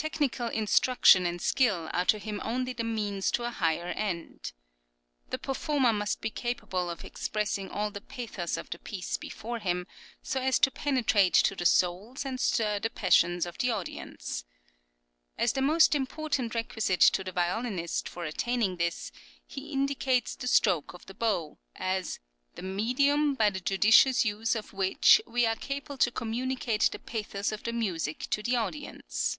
Technical 0.00 0.46
instruction 0.46 1.26
and 1.26 1.42
skill 1.42 1.90
are 1.92 2.04
to 2.04 2.20
him 2.20 2.40
only 2.44 2.72
the 2.72 2.84
means 2.84 3.32
to 3.32 3.42
a 3.42 3.50
higher 3.50 3.88
end. 3.88 4.52
The 5.30 5.38
performer 5.40 5.92
must 5.92 6.20
be 6.20 6.30
capable 6.30 6.88
of 6.88 7.04
expressing 7.04 7.68
all 7.68 7.90
the 7.90 8.00
pathos 8.00 8.56
of 8.56 8.70
the 8.70 8.78
piece 8.78 9.16
before 9.16 9.58
him, 9.58 9.88
so 10.22 10.40
as 10.40 10.60
to 10.60 10.70
penetrate 10.70 11.34
to 11.34 11.56
the 11.56 11.66
souls 11.66 12.24
and 12.24 12.38
stir 12.38 12.78
the 12.78 12.90
passions 12.90 13.44
of 13.44 13.58
the 13.58 13.72
audience 13.72 14.44
(pp. 15.36 15.42
52, 15.42 15.42
253).[10020] 15.42 15.44
As 15.46 15.52
the 15.54 15.62
most 15.62 15.94
important 15.96 16.54
requisite 16.54 17.00
to 17.00 17.24
the 17.24 17.32
violinist 17.32 18.08
for 18.08 18.24
attaining 18.24 18.76
this, 18.76 19.10
he 19.44 19.72
indicates 19.72 20.36
the 20.36 20.46
stroke 20.46 20.94
of 20.94 21.06
the 21.06 21.12
bow 21.14 21.58
(p. 21.76 21.82
122) 21.82 21.82
as 21.98 22.20
"the 22.54 22.62
medium 22.62 23.34
by 23.34 23.50
the 23.50 23.58
judicious 23.58 24.24
use 24.24 24.54
of 24.54 24.72
which 24.72 25.20
we 25.26 25.44
are 25.44 25.56
able 25.68 25.98
to 25.98 26.12
communicate 26.12 26.88
the 26.92 27.00
pathos 27.00 27.50
of 27.50 27.64
the 27.64 27.72
music 27.72 28.28
to 28.30 28.44
the 28.44 28.54
audience." 28.54 29.38